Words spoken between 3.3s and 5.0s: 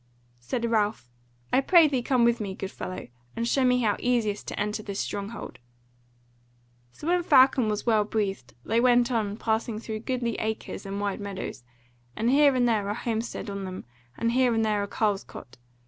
and show me how easiest to enter this